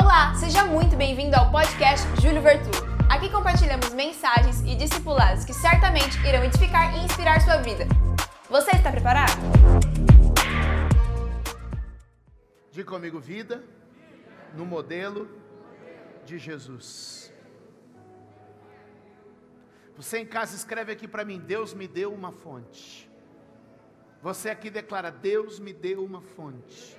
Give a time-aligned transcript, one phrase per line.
[0.00, 2.70] Olá, seja muito bem-vindo ao podcast Júlio Vertu.
[3.10, 7.84] Aqui compartilhamos mensagens e discipulados que certamente irão edificar e inspirar sua vida.
[8.48, 9.32] Você está preparado?
[12.70, 13.64] Diga comigo, vida
[14.54, 15.28] no modelo
[16.24, 17.32] de Jesus.
[19.96, 23.10] Você em casa escreve aqui para mim: Deus me deu uma fonte.
[24.22, 26.97] Você aqui declara: Deus me deu uma fonte.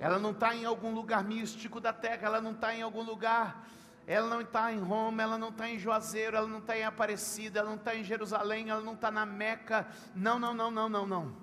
[0.00, 3.66] Ela não está em algum lugar místico da terra, ela não está em algum lugar,
[4.06, 7.60] ela não está em Roma, ela não está em Juazeiro, ela não está em Aparecida,
[7.60, 9.86] ela não está em Jerusalém, ela não está na Meca.
[10.14, 11.36] Não, não, não, não, não, não.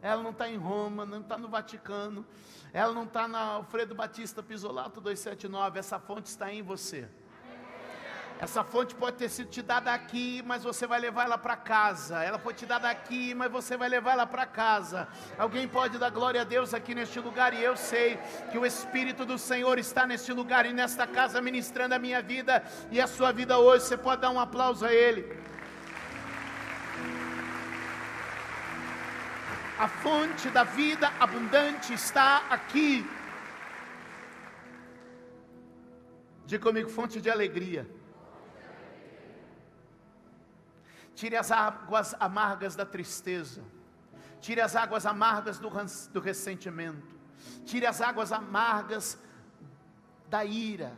[0.00, 2.26] Ela não está em Roma, não está no Vaticano,
[2.72, 7.08] ela não está na Alfredo Batista Pisolato 279, essa fonte está em você.
[8.40, 12.22] Essa fonte pode ter sido te dada aqui, mas você vai levar ela para casa.
[12.22, 15.08] Ela pode te dada aqui, mas você vai levar ela para casa.
[15.38, 18.18] Alguém pode dar glória a Deus aqui neste lugar, e eu sei
[18.50, 22.62] que o Espírito do Senhor está neste lugar e nesta casa ministrando a minha vida
[22.90, 23.84] e a sua vida hoje.
[23.84, 25.24] Você pode dar um aplauso a Ele.
[29.78, 33.08] A fonte da vida abundante está aqui.
[36.46, 37.88] Diga comigo, fonte de alegria.
[41.14, 43.62] Tire as águas amargas da tristeza.
[44.40, 45.70] Tire as águas amargas do,
[46.12, 47.14] do ressentimento.
[47.64, 49.18] Tire as águas amargas
[50.28, 50.96] da ira,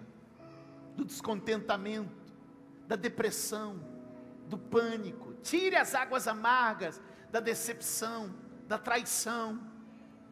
[0.96, 2.32] do descontentamento,
[2.88, 3.78] da depressão,
[4.48, 5.34] do pânico.
[5.42, 8.34] Tire as águas amargas da decepção,
[8.66, 9.60] da traição,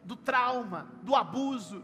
[0.03, 1.83] do trauma, do abuso.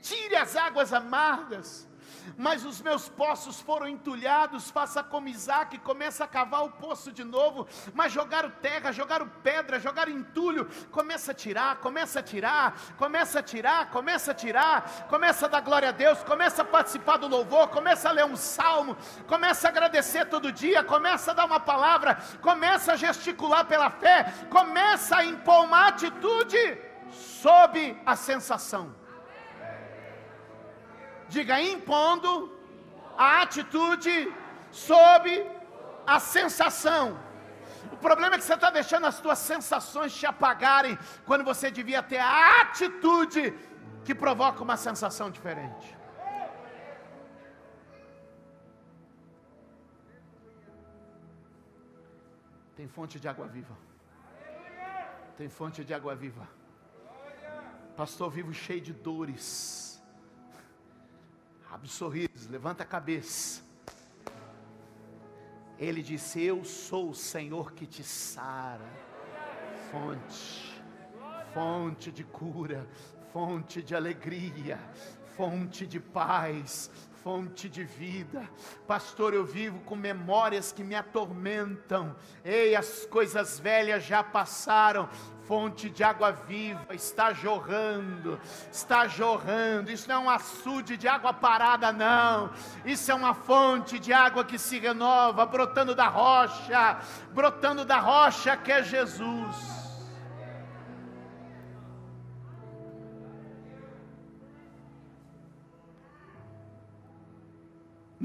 [0.00, 1.88] Tire as águas amargas
[2.36, 7.24] mas os meus poços foram entulhados, faça como Isaac, começa a cavar o poço de
[7.24, 13.38] novo, mas jogaram terra, jogaram pedra, jogaram entulho, começa a tirar, começa a tirar, começa
[13.38, 17.28] a tirar, começa a tirar, começa a dar glória a Deus, começa a participar do
[17.28, 18.96] louvor, começa a ler um salmo,
[19.26, 24.32] começa a agradecer todo dia, começa a dar uma palavra, começa a gesticular pela fé,
[24.50, 26.78] começa a impor uma atitude
[27.10, 29.05] sob a sensação.
[31.28, 32.56] Diga impondo
[33.16, 34.32] a atitude
[34.70, 35.46] sob
[36.06, 37.18] a sensação.
[37.92, 42.02] O problema é que você está deixando as suas sensações te apagarem, quando você devia
[42.02, 43.54] ter a atitude
[44.04, 45.96] que provoca uma sensação diferente.
[52.76, 53.76] Tem fonte de água viva.
[55.36, 56.46] Tem fonte de água viva.
[57.96, 59.95] Pastor vivo cheio de dores
[61.76, 61.90] Abre
[62.48, 63.62] levanta a cabeça.
[65.78, 68.90] Ele disse: Eu sou o Senhor que te sara.
[69.90, 70.82] Fonte,
[71.52, 72.88] fonte de cura,
[73.30, 74.78] fonte de alegria,
[75.36, 76.90] fonte de paz,
[77.26, 78.48] fonte de vida.
[78.86, 82.14] Pastor, eu vivo com memórias que me atormentam.
[82.44, 85.08] Ei, as coisas velhas já passaram
[85.42, 88.38] fonte de água viva está jorrando,
[88.70, 89.90] está jorrando.
[89.90, 92.50] Isso não é um açude de água parada, não.
[92.84, 97.00] Isso é uma fonte de água que se renova, brotando da rocha,
[97.32, 99.75] brotando da rocha que é Jesus.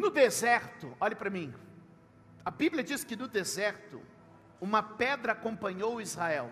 [0.02, 1.54] No deserto, olhe para mim.
[2.44, 4.02] A Bíblia diz que no deserto
[4.60, 6.50] uma pedra acompanhou Israel.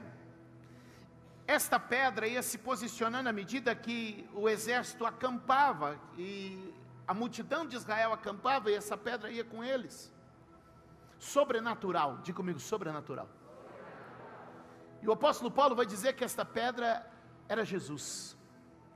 [1.47, 6.71] Esta pedra ia se posicionando à medida que o exército acampava e
[7.07, 10.13] a multidão de Israel acampava e essa pedra ia com eles.
[11.17, 13.27] Sobrenatural, diga comigo, sobrenatural.
[15.01, 17.03] E o apóstolo Paulo vai dizer que esta pedra
[17.47, 18.37] era Jesus.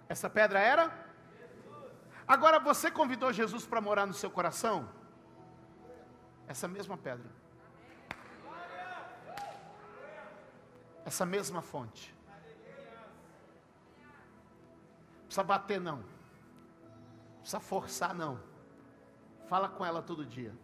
[0.07, 1.02] Essa pedra era?
[2.27, 4.89] Agora você convidou Jesus para morar no seu coração?
[6.47, 7.29] Essa mesma pedra.
[11.05, 12.13] Essa mesma fonte.
[15.33, 16.03] precisa bater não.
[17.39, 18.39] precisa forçar não.
[19.47, 20.55] Fala com ela todo dia.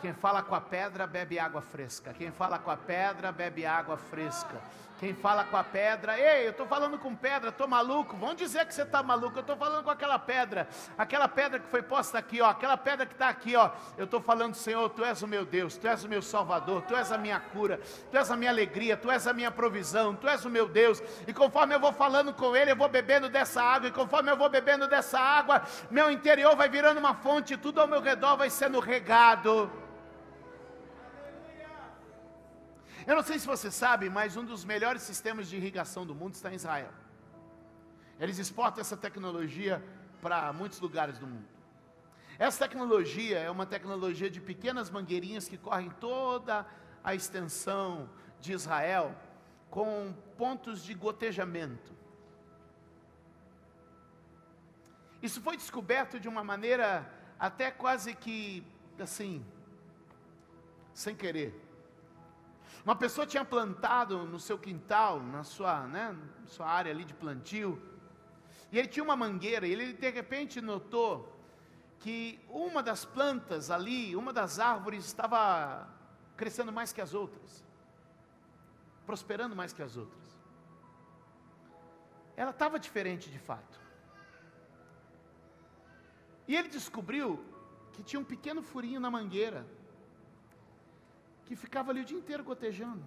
[0.00, 2.14] Quem fala com a pedra bebe água fresca.
[2.14, 4.56] Quem fala com a pedra bebe água fresca.
[5.00, 8.18] Quem fala com a pedra, ei, eu estou falando com pedra, estou maluco.
[8.18, 9.38] Vão dizer que você está maluco.
[9.38, 10.68] Eu estou falando com aquela pedra,
[10.98, 13.70] aquela pedra que foi posta aqui, ó, aquela pedra que está aqui, ó.
[13.96, 16.94] Eu estou falando, Senhor, Tu és o meu Deus, Tu és o meu Salvador, Tu
[16.94, 17.80] és a minha cura,
[18.10, 21.02] Tu és a minha alegria, Tu és a minha provisão, Tu és o meu Deus.
[21.26, 23.88] E conforme eu vou falando com Ele, eu vou bebendo dessa água.
[23.88, 27.88] E conforme eu vou bebendo dessa água, meu interior vai virando uma fonte, tudo ao
[27.88, 29.72] meu redor vai sendo regado.
[33.06, 36.34] Eu não sei se você sabe, mas um dos melhores sistemas de irrigação do mundo
[36.34, 36.92] está em Israel.
[38.18, 39.82] Eles exportam essa tecnologia
[40.20, 41.48] para muitos lugares do mundo.
[42.38, 46.66] Essa tecnologia é uma tecnologia de pequenas mangueirinhas que correm toda
[47.02, 48.08] a extensão
[48.40, 49.14] de Israel
[49.70, 51.94] com pontos de gotejamento.
[55.22, 58.64] Isso foi descoberto de uma maneira até quase que
[58.98, 59.44] assim,
[60.92, 61.69] sem querer.
[62.84, 66.16] Uma pessoa tinha plantado no seu quintal, na sua, né,
[66.46, 67.80] sua área ali de plantio,
[68.72, 71.36] e ele tinha uma mangueira, e ele de repente notou
[71.98, 75.88] que uma das plantas ali, uma das árvores estava
[76.36, 77.62] crescendo mais que as outras,
[79.04, 80.38] prosperando mais que as outras.
[82.34, 83.78] Ela estava diferente de fato.
[86.48, 87.44] E ele descobriu
[87.92, 89.66] que tinha um pequeno furinho na mangueira,
[91.50, 93.02] que ficava ali o dia inteiro gotejando.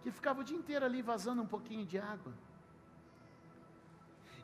[0.00, 2.32] Que ficava o dia inteiro ali vazando um pouquinho de água.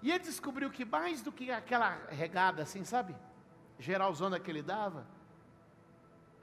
[0.02, 3.14] E ele descobriu que mais do que aquela regada assim, sabe?
[3.78, 5.06] Geralzona que ele dava,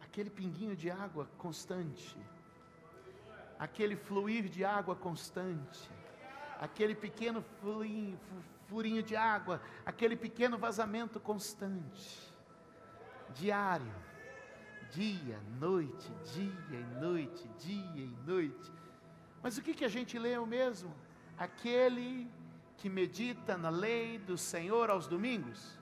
[0.01, 2.17] aquele pinguinho de água constante,
[3.59, 5.91] aquele fluir de água constante,
[6.57, 8.17] aquele pequeno furinho,
[8.69, 12.26] furinho de água, aquele pequeno vazamento constante,
[13.33, 13.93] diário,
[14.91, 18.71] dia, noite, dia e noite, dia e noite.
[19.41, 20.93] Mas o que, que a gente leu mesmo?
[21.37, 22.29] Aquele
[22.77, 25.77] que medita na lei do Senhor aos domingos.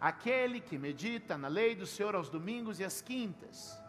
[0.00, 3.80] Aquele que medita na lei do Senhor aos domingos e às quintas.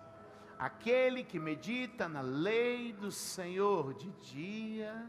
[0.57, 5.05] Aquele que medita na lei do Senhor de dia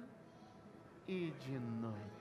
[1.06, 2.19] e de noite.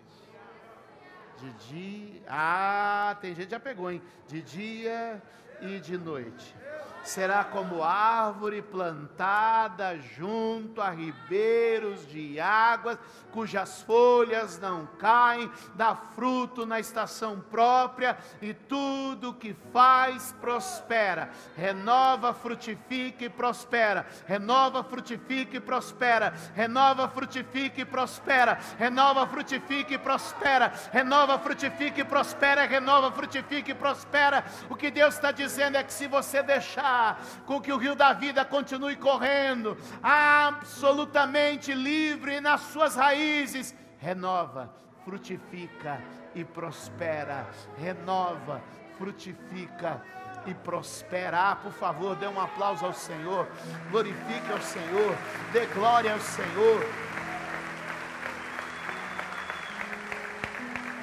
[1.39, 2.21] De dia.
[2.27, 4.01] Ah, tem gente que já pegou, hein?
[4.27, 5.21] De dia
[5.61, 6.59] e de noite.
[7.03, 12.99] Será como árvore plantada junto a ribeiros de águas,
[13.31, 21.31] cujas folhas não caem, dá fruto na estação própria e tudo que faz prospera.
[21.55, 24.05] Renova, frutifica e prospera.
[24.27, 26.33] Renova, frutifica e prospera.
[26.53, 28.59] Renova, frutifica e prospera.
[28.77, 30.73] Renova, frutifica e prospera.
[30.91, 32.65] Renova, frutifica e prospera.
[32.65, 34.43] Renova, frutifica e prospera.
[34.69, 38.13] O que Deus está dizendo é que se você deixar com que o rio da
[38.13, 44.73] vida continue correndo, absolutamente livre nas suas raízes, renova,
[45.03, 46.01] frutifica
[46.35, 47.47] e prospera.
[47.77, 48.61] Renova,
[48.97, 50.01] frutifica
[50.45, 51.51] e prospera.
[51.51, 53.47] Ah, por favor, dê um aplauso ao Senhor,
[53.89, 55.15] glorifique ao Senhor,
[55.51, 56.85] dê glória ao Senhor.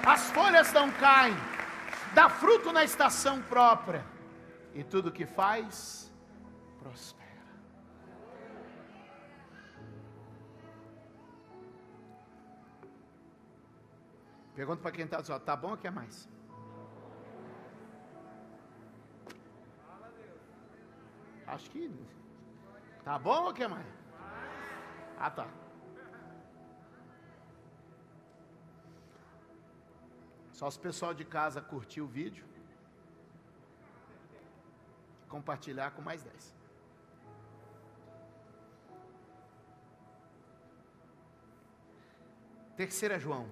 [0.04, 1.37] As folhas não caem,
[2.14, 4.04] dá fruto na estação própria,
[4.76, 6.12] e tudo que faz,
[6.78, 7.26] prospera.
[14.55, 16.28] Pergunta para quem está dizendo, tá bom ou quer mais?
[21.46, 21.90] Acho que
[23.02, 23.87] tá bom ou quer mais?
[25.19, 25.49] Ah, tá.
[30.52, 32.46] Só se o pessoal de casa curtir o vídeo,
[35.37, 36.55] compartilhar com mais 10.
[42.75, 43.46] Terceira João.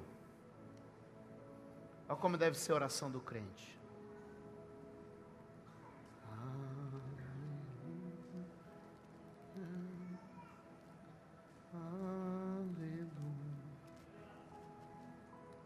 [2.09, 3.79] Olha como deve ser a oração do crente.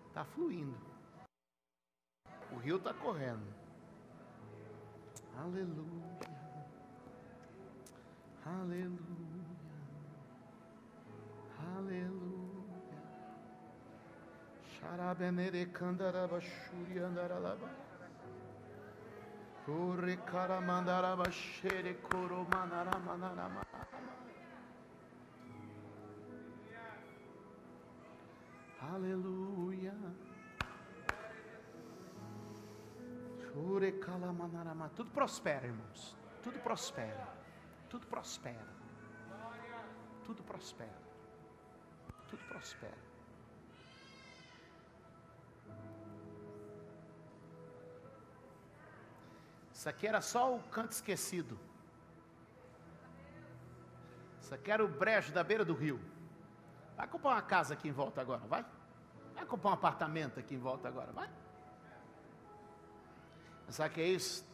[0.08, 0.76] Está fluindo.
[2.50, 3.57] O rio está correndo.
[5.48, 6.28] Aleluia.
[8.44, 9.46] Aleluia.
[11.76, 13.00] Aleluia.
[14.74, 17.70] Sharabenere kandaraba shuri andaralaba.
[19.68, 23.62] Ore karamandaraba shere koro manara manarama.
[28.92, 29.94] Aleluia.
[34.94, 36.16] Tudo prospera, irmãos.
[36.42, 37.28] Tudo prospera.
[37.88, 38.66] Tudo prospera.
[40.24, 40.98] Tudo prospera.
[42.28, 43.08] Tudo prospera.
[49.72, 51.58] Isso aqui era só o canto esquecido.
[54.40, 56.00] Isso aqui era o brejo da beira do rio.
[56.96, 58.64] Vai comprar uma casa aqui em volta agora, vai?
[59.34, 61.30] Vai comprar um apartamento aqui em volta agora, vai?
[63.70, 64.44] Sabe o que é isso?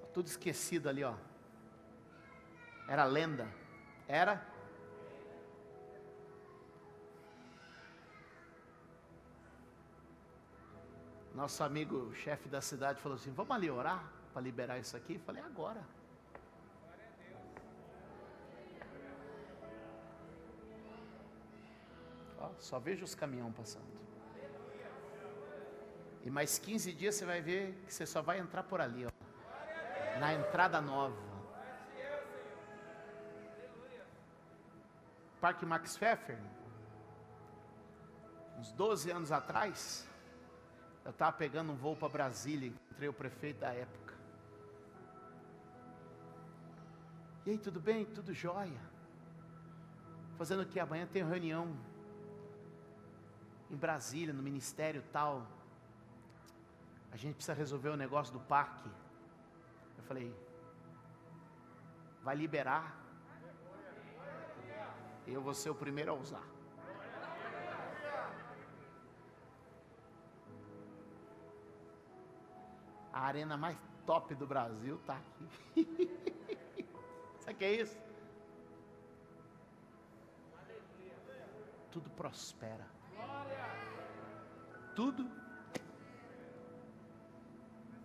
[0.00, 1.14] Tá tudo esquecido ali, ó.
[2.88, 3.46] Era lenda.
[4.08, 4.42] Era?
[11.34, 15.18] Nosso amigo chefe da cidade falou assim: Vamos ali orar para liberar isso aqui?
[15.18, 15.84] Falei: Agora.
[22.38, 24.13] Ó, só vejo os caminhão passando.
[26.24, 29.10] E mais 15 dias você vai ver que você só vai entrar por ali, ó,
[30.18, 31.16] na entrada nova.
[35.38, 36.38] Parque Max Pfeffer,
[38.58, 40.08] uns 12 anos atrás,
[41.04, 44.14] eu estava pegando um voo para Brasília, encontrei o prefeito da época.
[47.44, 48.06] E aí, tudo bem?
[48.06, 48.80] Tudo jóia?
[50.38, 50.80] Fazendo o que?
[50.80, 51.76] Amanhã tem reunião
[53.70, 55.46] em Brasília, no ministério tal.
[57.14, 58.90] A gente precisa resolver o negócio do parque.
[59.96, 60.34] Eu falei,
[62.24, 63.00] vai liberar.
[65.24, 66.42] Eu vou ser o primeiro a usar.
[73.12, 75.48] A arena mais top do Brasil está aqui.
[77.38, 77.96] Sabe o que é isso?
[81.92, 82.88] Tudo prospera.
[84.96, 85.43] Tudo.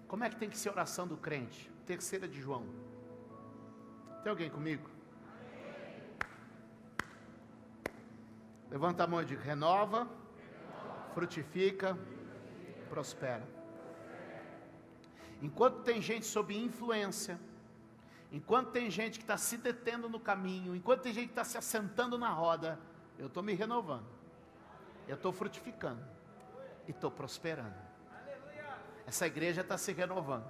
[0.10, 1.72] Como é que tem que ser a oração do crente?
[1.86, 2.66] Terceira de João.
[4.24, 4.90] Tem alguém comigo?
[8.72, 10.10] Levanta a mão e diga: renova,
[11.14, 11.96] frutifica,
[12.90, 13.48] prospera.
[15.44, 17.40] Enquanto tem gente sob influência,
[18.32, 21.56] enquanto tem gente que está se detendo no caminho, enquanto tem gente que está se
[21.56, 22.80] assentando na roda,
[23.20, 24.08] eu estou me renovando,
[25.08, 26.04] eu estou frutificando
[26.88, 27.89] e estou prosperando.
[29.10, 30.46] Essa igreja está se renovando,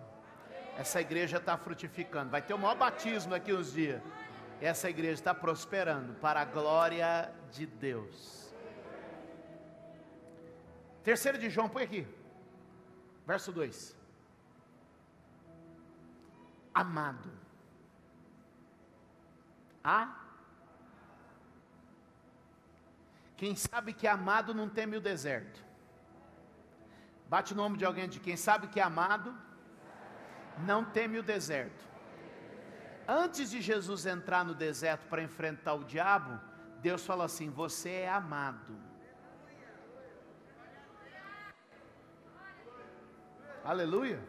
[0.78, 2.30] essa igreja está frutificando.
[2.30, 4.02] Vai ter o maior batismo daqui uns dias.
[4.60, 8.54] Essa igreja está prosperando para a glória de Deus.
[11.06, 12.06] Terceiro de João, põe aqui,
[13.26, 13.96] verso 2.
[16.74, 17.32] Amado.
[19.82, 20.20] Ah?
[23.38, 25.69] Quem sabe que amado não teme o deserto.
[27.30, 29.36] Bate o nome de alguém de quem sabe que é amado,
[30.70, 31.84] não teme o deserto.
[33.08, 36.40] Antes de Jesus entrar no deserto para enfrentar o diabo,
[36.82, 38.76] Deus fala assim: Você é amado.
[43.64, 44.20] Aleluia.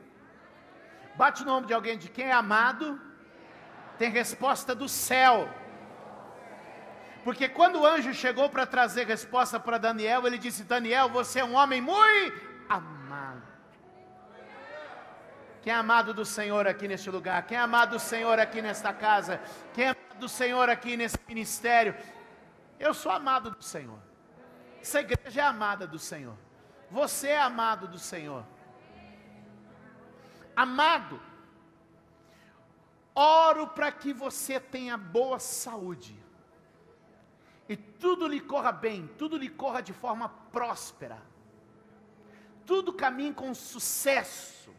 [1.16, 3.00] Bate o nome de alguém de quem é amado,
[3.98, 5.48] tem resposta do céu.
[7.24, 11.44] Porque quando o anjo chegou para trazer resposta para Daniel, ele disse: Daniel, você é
[11.44, 13.42] um homem muito amado.
[15.60, 17.46] Quem é amado do Senhor aqui neste lugar?
[17.46, 19.40] Quem é amado do Senhor aqui nesta casa?
[19.74, 21.94] Quem é amado do Senhor aqui nesse ministério?
[22.78, 23.98] Eu sou amado do Senhor.
[24.80, 26.36] Essa igreja é amada do Senhor.
[26.90, 28.44] Você é amado do Senhor.
[30.56, 31.20] Amado,
[33.14, 36.18] oro para que você tenha boa saúde.
[37.68, 41.18] E tudo lhe corra bem, tudo lhe corra de forma próspera
[42.70, 44.72] tudo caminhe com sucesso.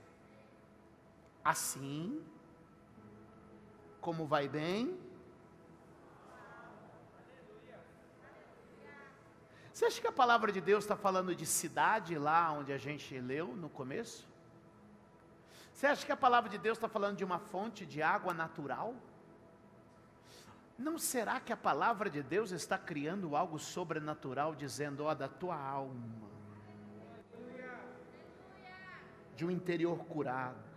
[1.43, 2.23] Assim,
[3.99, 4.97] como vai bem,
[9.73, 13.17] Você acha que a palavra de Deus está falando de cidade lá onde a gente
[13.19, 14.27] leu no começo?
[15.73, 18.93] Você acha que a palavra de Deus está falando de uma fonte de água natural?
[20.77, 25.57] Não será que a palavra de Deus está criando algo sobrenatural, dizendo, ó, da tua
[25.57, 26.31] alma,
[29.35, 30.71] de um interior curado,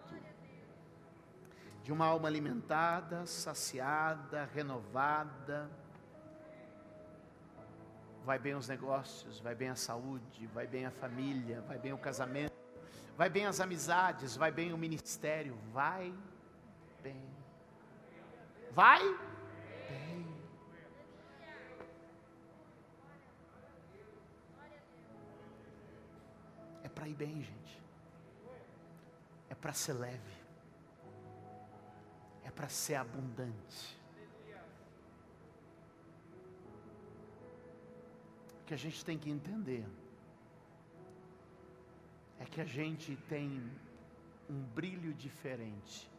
[1.82, 5.70] de uma alma alimentada, saciada, renovada.
[8.24, 11.98] Vai bem os negócios, vai bem a saúde, vai bem a família, vai bem o
[11.98, 12.54] casamento,
[13.18, 16.14] vai bem as amizades, vai bem o ministério, vai
[17.02, 17.22] bem.
[18.72, 19.02] Vai
[19.90, 20.26] bem.
[26.82, 27.83] É para ir bem, gente
[29.54, 30.44] para ser leve,
[32.44, 34.00] é para ser abundante.
[38.60, 39.86] O que a gente tem que entender
[42.38, 43.70] é que a gente tem
[44.48, 46.10] um brilho diferente,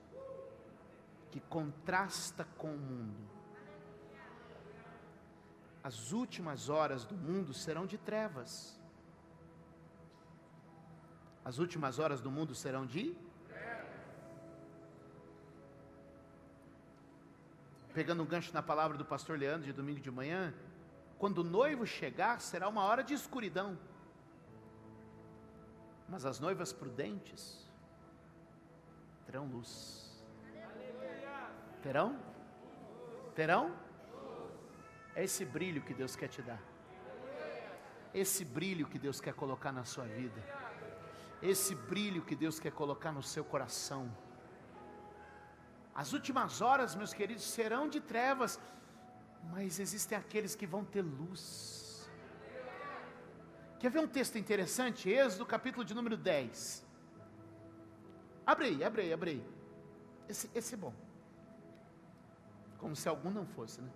[1.31, 3.35] que contrasta com o mundo.
[5.83, 8.79] As últimas horas do mundo serão de trevas.
[11.43, 13.15] As últimas horas do mundo serão de
[17.95, 20.53] pegando um gancho na palavra do pastor Leandro de domingo de manhã,
[21.17, 23.79] quando o noivo chegar, será uma hora de escuridão.
[26.09, 27.41] Mas as noivas prudentes
[29.25, 30.13] terão luz.
[31.81, 32.19] Terão?
[33.33, 33.73] Terão?
[35.15, 36.61] É esse brilho que Deus quer te dar.
[38.13, 40.43] Esse brilho que Deus quer colocar na sua vida.
[41.41, 44.11] Esse brilho que Deus quer colocar no seu coração.
[45.95, 48.59] As últimas horas, meus queridos, serão de trevas,
[49.53, 52.09] mas existem aqueles que vão ter luz.
[53.79, 55.09] Quer ver um texto interessante?
[55.09, 56.85] Êxodo, capítulo de número 10.
[58.45, 59.45] Abre aí, abre aí, abre aí.
[60.27, 60.93] Esse, esse é bom.
[62.77, 63.89] Como se algum não fosse, né?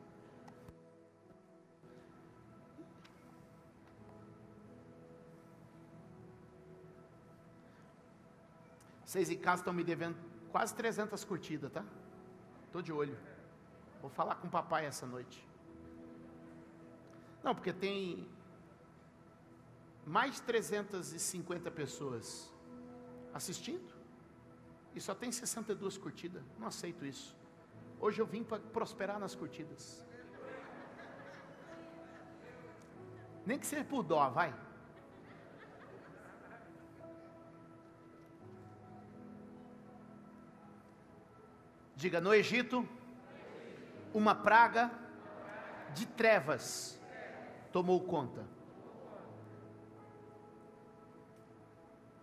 [9.03, 11.83] Vocês em casa estão me devendo quase 300 curtidas, tá?
[12.65, 13.17] Estou de olho.
[14.01, 15.47] Vou falar com o papai essa noite.
[17.43, 18.27] Não, porque tem
[20.05, 22.51] mais de 350 pessoas
[23.33, 23.93] assistindo
[24.95, 26.43] e só tem 62 curtidas.
[26.57, 27.35] Não aceito isso.
[27.99, 30.05] Hoje eu vim para prosperar nas curtidas.
[33.45, 34.53] Nem que seja por dó, vai.
[41.99, 42.87] Diga, no Egito,
[44.13, 44.89] uma praga
[45.93, 46.97] de trevas
[47.73, 48.39] tomou conta.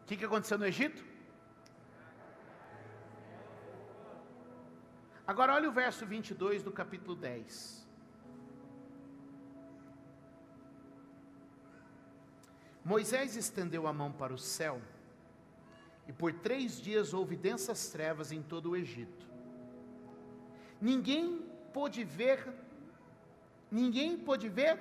[0.00, 1.04] O que, que aconteceu no Egito?
[5.26, 7.86] Agora olha o verso 22 do capítulo 10.
[12.82, 14.80] Moisés estendeu a mão para o céu,
[16.08, 19.35] e por três dias houve densas trevas em todo o Egito
[20.88, 21.24] Ninguém
[21.74, 22.38] pôde ver,
[23.68, 24.78] ninguém pôde ver,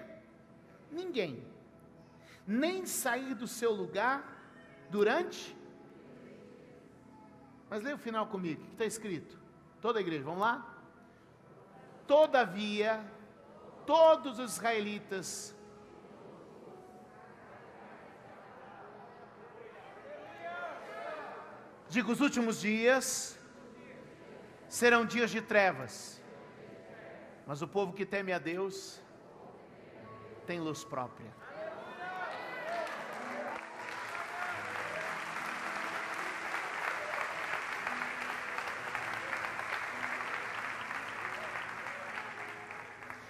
[0.92, 1.44] ninguém,
[2.46, 4.18] nem sair do seu lugar
[4.92, 5.58] durante.
[7.68, 9.36] Mas leia o final comigo, que está escrito?
[9.82, 10.56] Toda a igreja, vamos lá?
[12.06, 13.04] Todavia,
[13.88, 15.56] todos os israelitas
[21.90, 23.40] digo os últimos dias
[24.76, 26.22] serão dias de trevas,
[27.48, 29.02] mas o povo que teme a Deus
[30.46, 31.32] tem luz própria.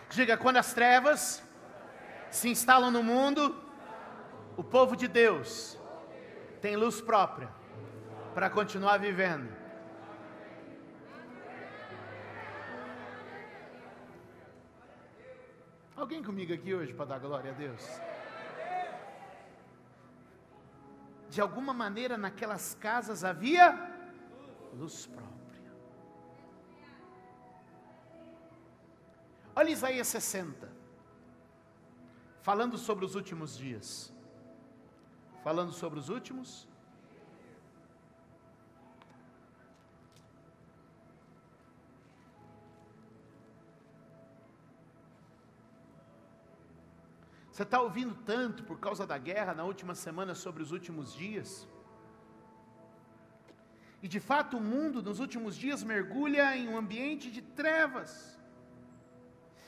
[0.10, 1.44] Diga, quando as trevas
[2.32, 3.56] se instalam no mundo,
[4.58, 5.78] o povo de Deus
[6.60, 7.50] tem luz própria
[8.34, 9.55] para continuar vivendo.
[15.96, 17.82] Alguém comigo aqui hoje para dar glória a Deus?
[21.30, 23.66] De alguma maneira naquelas casas havia
[24.74, 25.72] luz própria.
[29.56, 30.70] Olha Isaías 60,
[32.42, 34.14] falando sobre os últimos dias.
[35.44, 36.68] Falando sobre os últimos
[47.56, 51.52] Você está ouvindo tanto por causa da guerra na última semana sobre os últimos dias?
[54.04, 58.12] E de fato o mundo nos últimos dias mergulha em um ambiente de trevas.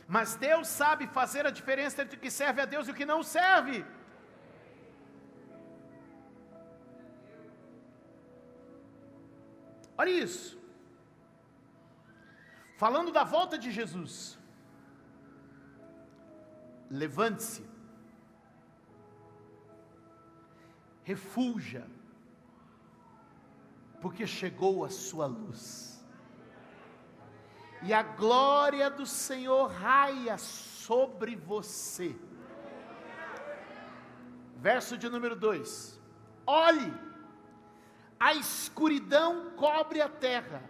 [0.06, 3.08] Mas Deus sabe fazer a diferença entre o que serve a Deus e o que
[3.14, 3.78] não serve.
[9.98, 10.60] Olha isso.
[12.84, 14.38] Falando da volta de Jesus.
[17.02, 17.77] Levante-se
[21.08, 21.88] refulja,
[24.02, 26.06] porque chegou a sua luz,
[27.82, 32.14] e a glória do Senhor raia sobre você.
[34.58, 35.98] Verso de número 2:
[36.46, 36.94] Olhe,
[38.20, 40.62] a escuridão cobre a terra,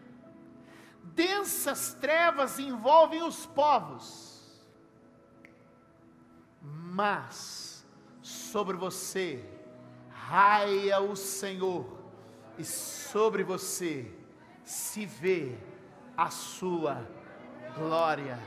[1.02, 4.64] densas trevas envolvem os povos,
[6.62, 7.84] mas
[8.22, 9.57] sobre você
[10.30, 11.86] raia o Senhor,
[12.58, 14.12] e sobre você
[14.66, 15.56] se vê
[16.18, 17.08] a sua
[17.78, 18.38] glória.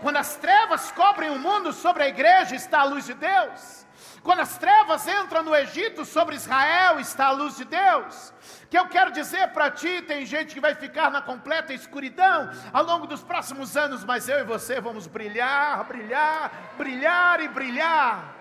[0.00, 3.86] Quando as trevas cobrem o mundo, sobre a igreja está a luz de Deus.
[4.22, 8.32] Quando as trevas entram no Egito, sobre Israel está a luz de Deus.
[8.70, 12.84] Que eu quero dizer para ti, tem gente que vai ficar na completa escuridão ao
[12.84, 18.39] longo dos próximos anos, mas eu e você vamos brilhar, brilhar, brilhar e brilhar.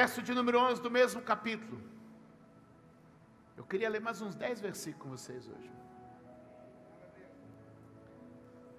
[0.00, 1.78] Verso de número 11 do mesmo capítulo.
[3.54, 5.70] Eu queria ler mais uns 10 versículos com vocês hoje.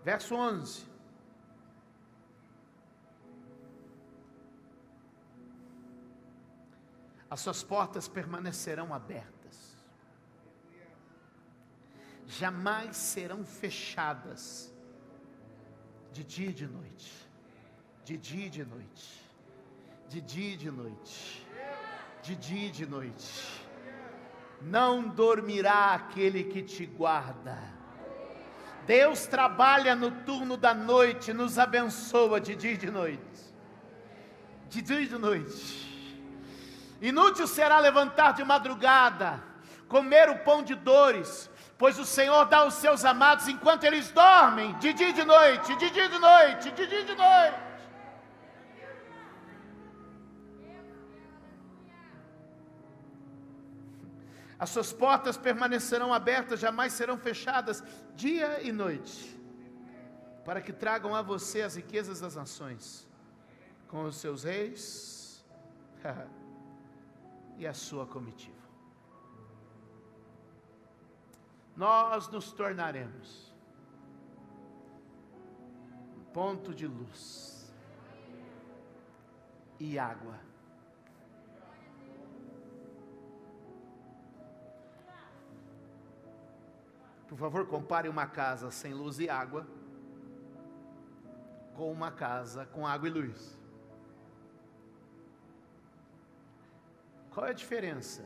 [0.03, 0.87] Verso 11.
[7.29, 9.77] As suas portas permanecerão abertas,
[12.25, 14.73] jamais serão fechadas,
[16.11, 17.11] de dia e de noite,
[18.03, 19.30] de dia e de noite
[20.11, 21.47] de dia e de noite,
[22.21, 23.65] de dia e de noite.
[24.61, 27.57] Não dormirá aquele que te guarda.
[28.85, 33.41] Deus trabalha no turno da noite, nos abençoa de dia e de noite.
[34.67, 36.19] De dia e de noite.
[37.01, 39.41] Inútil será levantar de madrugada,
[39.87, 44.77] comer o pão de dores, pois o Senhor dá aos seus amados enquanto eles dormem,
[44.77, 47.70] de dia e de noite, de dia e de noite, de dia e de noite.
[54.61, 59.35] As suas portas permanecerão abertas, jamais serão fechadas, dia e noite,
[60.45, 63.07] para que tragam a você as riquezas das nações,
[63.87, 65.43] com os seus reis
[67.57, 68.61] e a sua comitiva.
[71.75, 73.51] Nós nos tornaremos
[76.19, 77.73] um ponto de luz
[79.79, 80.50] e água
[87.31, 89.65] Por favor, compare uma casa sem luz e água
[91.73, 93.57] com uma casa com água e luz.
[97.29, 98.25] Qual é a diferença?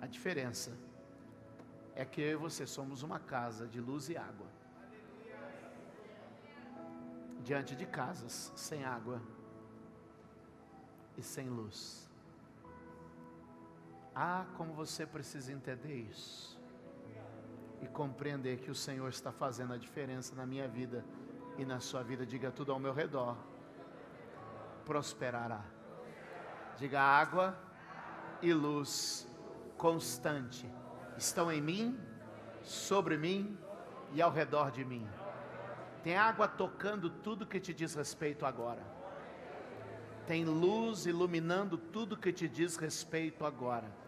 [0.00, 0.76] A diferença
[1.94, 4.48] é que eu e você somos uma casa de luz e água.
[7.44, 9.22] Diante de casas sem água
[11.16, 12.10] e sem luz.
[14.12, 16.60] Ah, como você precisa entender isso
[17.82, 21.04] e compreender que o Senhor está fazendo a diferença na minha vida
[21.58, 22.24] e na sua vida.
[22.24, 23.36] Diga tudo ao meu redor.
[24.84, 25.62] Prosperará.
[26.78, 27.58] Diga água
[28.40, 29.28] e luz
[29.76, 30.66] constante
[31.16, 31.98] estão em mim,
[32.62, 33.58] sobre mim
[34.12, 35.06] e ao redor de mim.
[36.02, 38.82] Tem água tocando tudo que te diz respeito agora.
[40.26, 44.01] Tem luz iluminando tudo que te diz respeito agora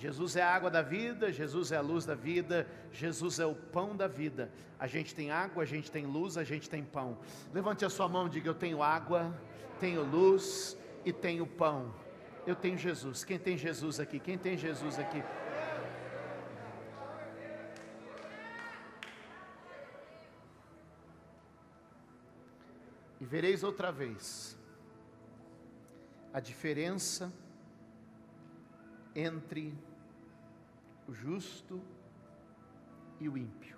[0.00, 3.54] Jesus é a água da vida, Jesus é a luz da vida, Jesus é o
[3.54, 4.50] pão da vida.
[4.78, 7.18] A gente tem água, a gente tem luz, a gente tem pão.
[7.52, 9.38] Levante a sua mão e diga: Eu tenho água,
[9.78, 11.94] tenho luz e tenho pão.
[12.46, 13.24] Eu tenho Jesus.
[13.24, 14.18] Quem tem Jesus aqui?
[14.18, 15.22] Quem tem Jesus aqui?
[23.20, 24.56] E vereis outra vez
[26.32, 27.30] a diferença
[29.14, 29.89] entre
[31.10, 31.82] o justo
[33.18, 33.76] e o ímpio,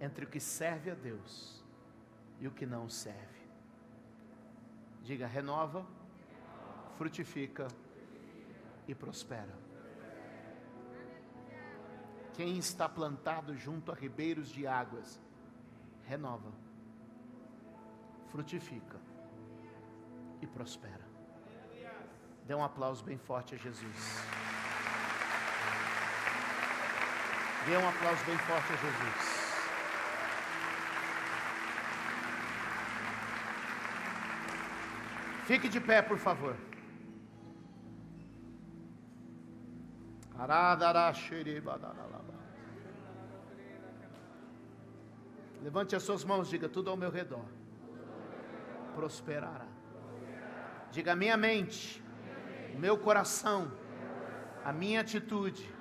[0.00, 1.62] entre o que serve a Deus
[2.40, 3.42] e o que não serve.
[5.02, 5.86] Diga: renova,
[6.96, 7.68] frutifica
[8.86, 9.54] e prospera.
[12.32, 15.20] Quem está plantado junto a ribeiros de águas,
[16.04, 16.52] renova,
[18.28, 18.98] frutifica
[20.40, 21.06] e prospera.
[22.46, 24.37] Dê um aplauso bem forte a Jesus.
[27.66, 29.38] Dê um aplauso bem forte a Jesus.
[35.46, 36.54] Fique de pé, por favor.
[45.62, 47.44] Levante as suas mãos, diga tudo ao meu redor.
[48.94, 49.66] Prosperará.
[50.90, 52.02] Diga minha mente,
[52.78, 53.72] meu coração,
[54.64, 55.77] a minha atitude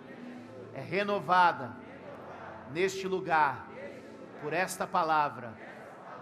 [0.78, 1.76] é renovada
[2.72, 3.66] neste lugar,
[4.44, 5.52] por esta palavra,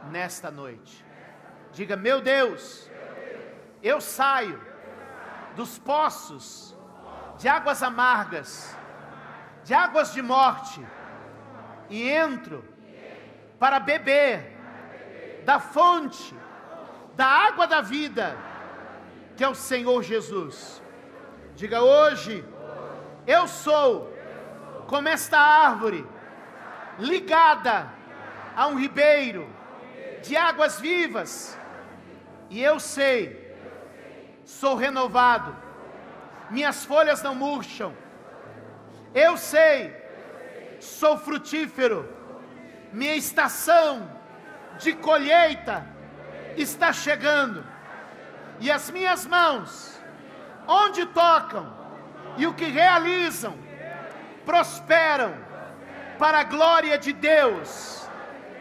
[0.10, 1.06] nesta noite.
[1.74, 2.90] Diga, meu Deus,
[3.84, 4.58] eu saio
[5.58, 6.74] dos poços
[7.38, 8.74] de águas amargas,
[9.66, 10.82] de águas de morte,
[11.90, 12.64] e entro
[13.60, 14.56] para beber
[15.44, 16.34] da fonte
[17.14, 18.38] da água da vida,
[19.36, 20.82] que é o Senhor Jesus.
[21.56, 22.46] Diga hoje,
[23.28, 24.15] eu sou
[24.88, 26.06] como esta árvore
[27.00, 27.90] ligada
[28.56, 29.48] a um ribeiro
[30.22, 31.58] de águas vivas,
[32.50, 33.56] e eu sei,
[34.44, 35.56] sou renovado,
[36.50, 37.96] minhas folhas não murcham,
[39.14, 39.96] eu sei,
[40.80, 42.08] sou frutífero,
[42.94, 44.10] minha estação
[44.80, 45.86] de colheita
[46.56, 47.66] está chegando,
[48.60, 50.00] e as minhas mãos,
[50.68, 51.76] onde tocam
[52.38, 53.65] e o que realizam,
[54.46, 55.34] prosperam
[56.18, 58.08] para a glória de Deus.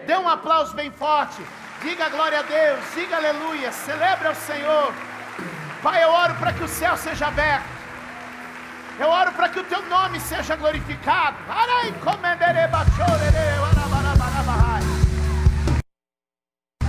[0.06, 1.42] Dê um aplauso bem forte,
[1.82, 4.92] diga glória a Deus, diga aleluia, celebre ao Senhor.
[5.82, 7.74] Pai, eu oro para que o céu seja aberto.
[8.98, 11.36] Eu oro para que o teu nome seja glorificado.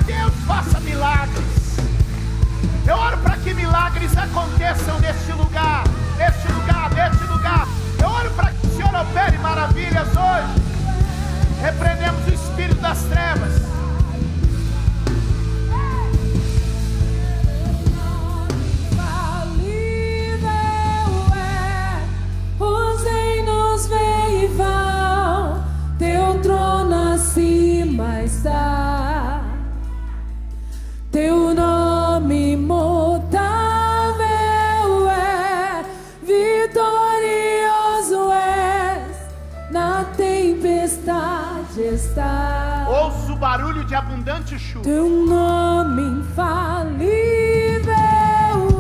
[0.06, 1.56] Deus faça milagres.
[2.88, 5.45] Eu oro para que milagres aconteçam neste lugar,
[11.62, 13.76] Repreendemos o espírito das trevas.
[25.98, 28.85] teu trono acima está,
[44.76, 44.84] chuva.
[44.84, 47.04] Teu nome infalível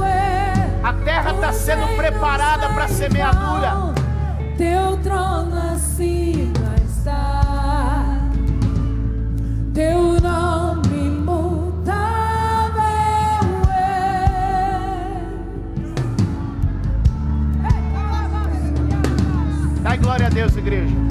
[0.04, 0.54] é.
[0.84, 3.94] A terra está sendo preparada para semeadura.
[4.58, 8.22] Teu trono acima está,
[9.74, 11.94] teu nome imutável
[13.70, 14.20] é.
[19.82, 21.05] Dai glória a Deus, igreja.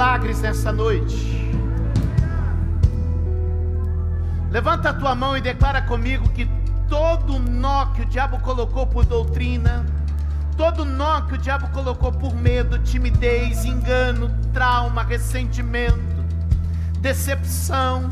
[0.00, 1.52] Milagres nessa noite?
[4.50, 6.48] Levanta a tua mão e declara comigo que
[6.88, 9.84] todo nó que o diabo colocou por doutrina,
[10.56, 16.24] todo nó que o diabo colocou por medo, timidez, engano, trauma, ressentimento,
[17.00, 18.10] decepção,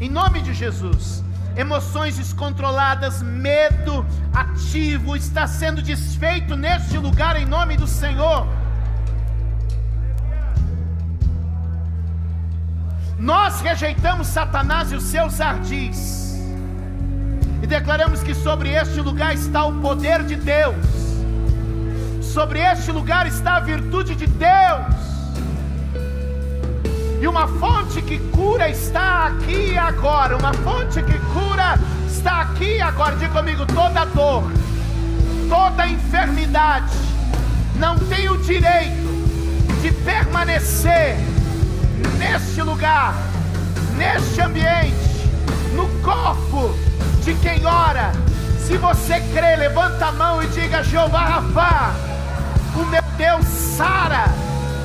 [0.00, 1.22] em nome de Jesus,
[1.54, 8.46] emoções descontroladas, medo ativo está sendo desfeito neste lugar em nome do Senhor.
[13.18, 16.36] Nós rejeitamos Satanás e os seus ardis,
[17.62, 20.76] e declaramos que sobre este lugar está o poder de Deus,
[22.20, 24.96] sobre este lugar está a virtude de Deus,
[27.18, 33.16] e uma fonte que cura está aqui agora, uma fonte que cura está aqui agora.
[33.16, 34.44] Diga comigo: toda dor,
[35.48, 36.92] toda enfermidade
[37.76, 39.06] não tem o direito
[39.80, 41.16] de permanecer
[42.18, 43.14] neste lugar,
[43.96, 45.30] neste ambiente,
[45.74, 46.74] no corpo
[47.22, 48.12] de quem ora.
[48.66, 51.94] Se você crê, levanta a mão e diga: Jeová Rafa,
[52.74, 54.26] o meu Deus sara,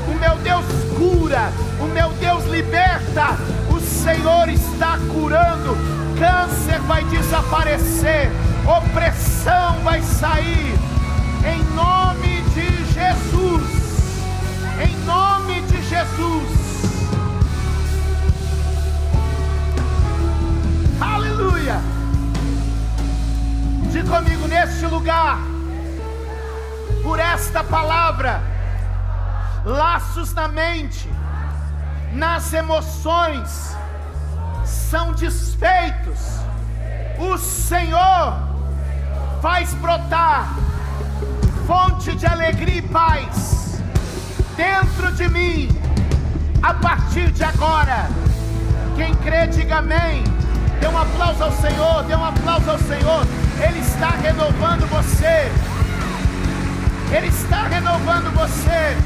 [0.07, 0.65] o meu Deus
[0.97, 3.37] cura, o meu Deus liberta.
[3.69, 5.75] O Senhor está curando,
[6.17, 8.31] câncer vai desaparecer,
[8.65, 10.79] opressão vai sair,
[11.45, 13.81] em nome de Jesus.
[14.83, 16.60] Em nome de Jesus.
[21.41, 21.81] Aleluia.
[23.91, 25.39] Diga comigo neste lugar,
[27.01, 28.39] por esta palavra,
[29.65, 31.09] laços na mente,
[32.13, 33.75] nas emoções,
[34.63, 36.19] são desfeitos.
[37.17, 38.37] O Senhor
[39.41, 40.53] faz brotar
[41.65, 43.81] fonte de alegria e paz
[44.55, 45.69] dentro de mim,
[46.61, 48.07] a partir de agora.
[48.95, 50.40] Quem crê, diga amém.
[50.81, 53.25] Dê um aplauso ao Senhor, dê um aplauso ao Senhor.
[53.65, 55.51] Ele está renovando você.
[57.15, 58.97] Ele está renovando você.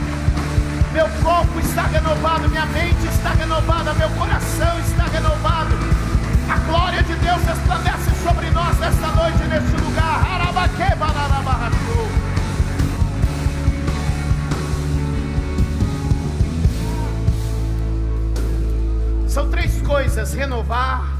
[0.94, 5.76] Meu corpo está renovado, minha mente está renovada, meu coração está renovado.
[6.50, 10.26] A glória de Deus resplandece sobre nós nesta noite, neste lugar.
[10.26, 12.26] Arabaque, bararabarachou.
[19.86, 21.14] coisas: renovar,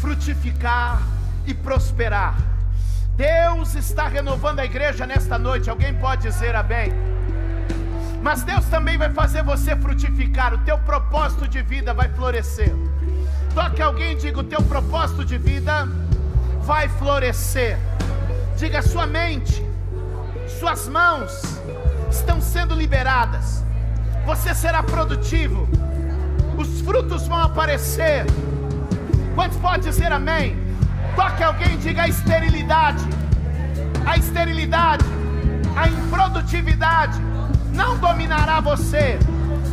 [0.00, 1.02] frutificar
[1.46, 2.36] e prosperar.
[3.16, 5.68] Deus está renovando a igreja nesta noite.
[5.68, 6.92] Alguém pode dizer amém?
[8.22, 10.54] Mas Deus também vai fazer você frutificar.
[10.54, 12.72] O teu propósito de vida vai florescer.
[13.54, 15.88] Toque alguém e diga: o teu propósito de vida
[16.62, 17.78] vai florescer.
[18.56, 19.64] Diga: sua mente,
[20.60, 21.42] suas mãos
[22.10, 23.64] estão sendo liberadas.
[24.26, 25.68] Você será produtivo.
[26.56, 28.26] Os frutos vão aparecer.
[29.38, 30.56] Quantos pode dizer amém?
[31.14, 33.04] Toque alguém e diga a esterilidade.
[34.04, 35.04] A esterilidade,
[35.76, 37.20] a improdutividade
[37.72, 39.16] não dominará você.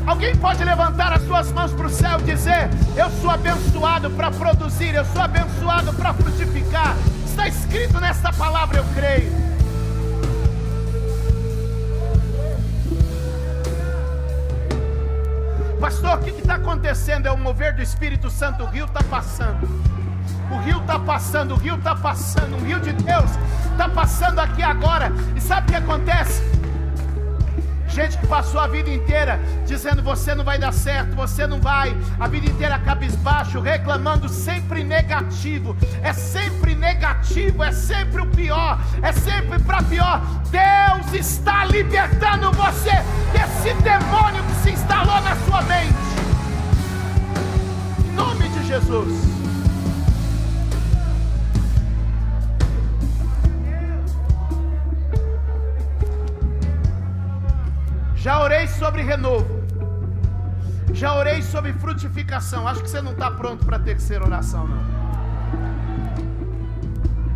[0.06, 4.30] Alguém pode levantar as suas mãos para o céu e dizer: Eu sou abençoado para
[4.30, 6.96] produzir, eu sou abençoado para frutificar.
[7.26, 9.34] Está escrito nesta palavra, eu creio.
[15.80, 16.15] Pastor,
[16.46, 17.26] está acontecendo?
[17.26, 19.68] É o mover do Espírito Santo, o rio está passando.
[20.52, 23.32] O rio está passando, o rio está passando, o rio de Deus
[23.72, 25.12] está passando aqui agora.
[25.36, 26.44] E sabe o que acontece?
[27.88, 31.96] Gente que passou a vida inteira dizendo você não vai dar certo, você não vai,
[32.20, 39.12] a vida inteira cabisbaixo, reclamando sempre negativo, é sempre negativo, é sempre o pior, é
[39.14, 40.22] sempre para pior.
[40.52, 42.92] Deus está libertando você
[43.32, 46.15] desse demônio que se instalou na sua mente.
[48.76, 49.14] Jesus.
[58.18, 59.64] Já orei sobre renovo.
[60.94, 62.68] Já orei sobre frutificação.
[62.68, 64.84] Acho que você não está pronto para a terceira oração, não.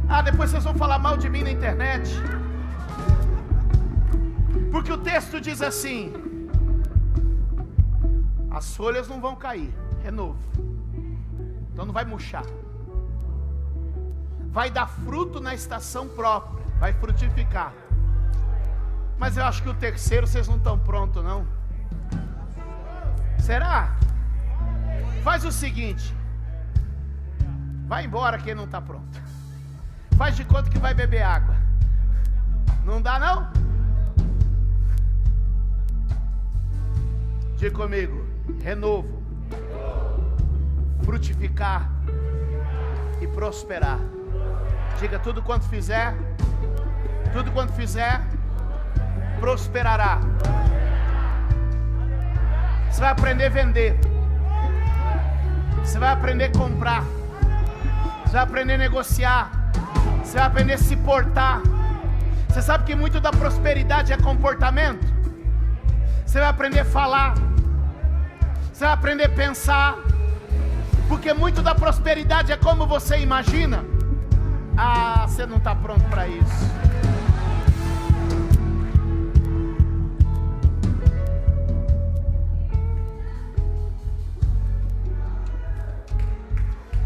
[0.10, 2.12] Ah, depois vocês vão falar mal de mim na internet.
[4.72, 6.12] Porque o texto diz assim:
[8.52, 9.74] as folhas não vão cair,
[10.04, 10.38] renovo.
[11.80, 12.44] Então não vai murchar.
[14.52, 17.72] Vai dar fruto na estação própria, vai frutificar.
[19.18, 21.48] Mas eu acho que o terceiro vocês não estão prontos, não.
[23.38, 23.96] Será?
[25.24, 26.14] Faz o seguinte:
[27.88, 29.18] vai embora quem não está pronto.
[30.18, 31.56] Faz de conta que vai beber água.
[32.84, 33.50] Não dá, não?
[37.56, 38.28] Diga comigo:
[38.62, 39.19] renovo,
[41.04, 41.90] frutificar
[43.22, 44.00] e prosperar.
[45.00, 46.14] Diga tudo quanto fizer,
[47.34, 48.22] tudo quanto fizer
[49.40, 50.20] prosperará.
[52.90, 54.00] Você vai aprender a vender.
[55.84, 57.04] Você vai aprender a comprar.
[58.24, 59.52] Você vai aprender a negociar.
[60.24, 61.62] Você vai aprender a se portar.
[62.48, 65.06] Você sabe que muito da prosperidade é comportamento.
[66.26, 67.36] Você vai aprender a falar.
[68.74, 69.96] Você vai aprender a pensar.
[71.10, 73.84] Porque muito da prosperidade é como você imagina.
[74.78, 76.70] Ah, você não está pronto para isso.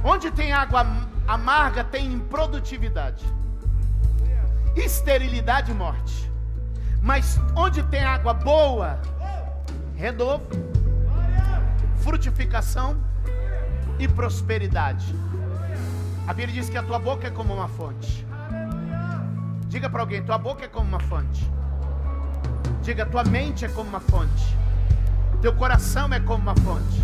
[0.04, 0.86] Onde tem água
[1.26, 3.26] amarga, tem improdutividade,
[4.76, 6.30] esterilidade e morte.
[7.02, 9.00] Mas onde tem água boa,
[9.96, 10.44] renovo,
[12.00, 13.13] frutificação
[14.00, 15.16] e prosperidade.
[16.28, 18.26] A Bíblia diz que a tua boca é como uma fonte.
[19.68, 21.50] Diga para alguém: tua boca é como uma fonte.
[22.82, 24.58] Diga: tua mente é como uma fonte.
[25.42, 27.04] Teu coração é como uma fonte.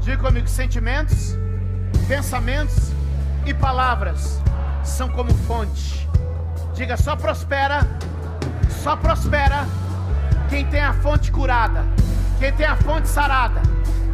[0.00, 1.36] Diga comigo: sentimentos
[2.10, 2.90] pensamentos
[3.46, 4.42] e palavras
[4.82, 6.08] são como fonte.
[6.74, 7.86] Diga só prospera,
[8.68, 9.64] só prospera
[10.48, 11.84] quem tem a fonte curada,
[12.40, 13.62] quem tem a fonte sarada.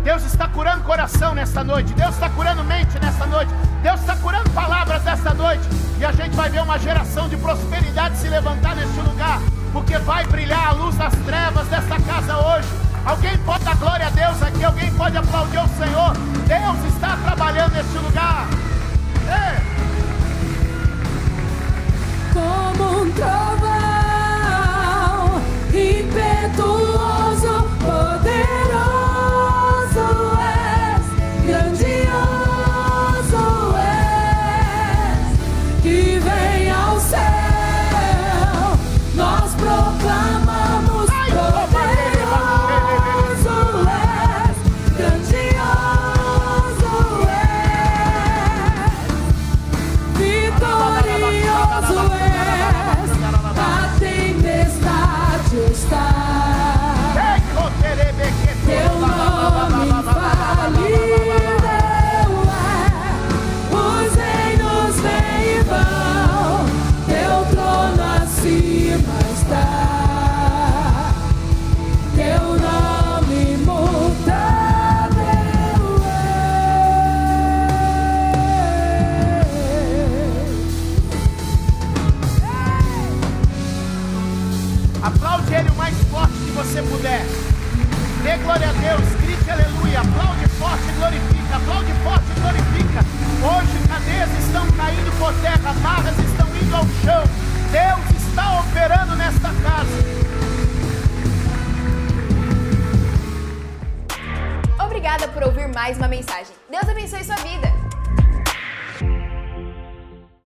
[0.07, 4.49] Deus está curando coração nesta noite, Deus está curando mente nesta noite, Deus está curando
[4.51, 9.01] palavras nesta noite, e a gente vai ver uma geração de prosperidade se levantar neste
[9.01, 9.41] lugar,
[9.73, 12.69] porque vai brilhar a luz das trevas desta casa hoje.
[13.05, 14.63] Alguém pode dar glória a Deus aqui?
[14.63, 16.13] Alguém pode aplaudir o Senhor?
[16.47, 18.47] Deus está trabalhando neste lugar.
[19.29, 19.61] É.
[22.33, 23.33] Como um trovão
[25.75, 28.46] impetuoso, poderoso.